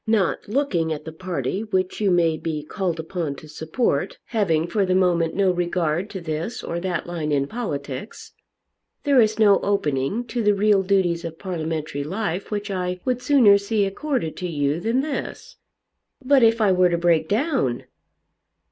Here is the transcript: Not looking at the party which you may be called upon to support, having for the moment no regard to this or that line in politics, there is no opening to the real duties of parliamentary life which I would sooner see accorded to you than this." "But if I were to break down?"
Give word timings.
Not 0.07 0.47
looking 0.47 0.91
at 0.91 1.05
the 1.05 1.11
party 1.11 1.63
which 1.63 2.01
you 2.01 2.09
may 2.09 2.35
be 2.35 2.63
called 2.63 2.99
upon 2.99 3.35
to 3.35 3.47
support, 3.47 4.17
having 4.29 4.65
for 4.65 4.83
the 4.83 4.95
moment 4.95 5.35
no 5.35 5.51
regard 5.51 6.09
to 6.09 6.19
this 6.19 6.63
or 6.63 6.79
that 6.79 7.05
line 7.05 7.31
in 7.31 7.45
politics, 7.45 8.31
there 9.03 9.21
is 9.21 9.37
no 9.37 9.59
opening 9.59 10.23
to 10.25 10.41
the 10.41 10.55
real 10.55 10.81
duties 10.81 11.23
of 11.23 11.37
parliamentary 11.37 12.03
life 12.03 12.49
which 12.49 12.71
I 12.71 12.99
would 13.05 13.21
sooner 13.21 13.59
see 13.59 13.85
accorded 13.85 14.35
to 14.37 14.47
you 14.49 14.79
than 14.79 15.01
this." 15.01 15.57
"But 16.25 16.41
if 16.41 16.61
I 16.61 16.71
were 16.71 16.89
to 16.89 16.97
break 16.97 17.29
down?" 17.29 17.83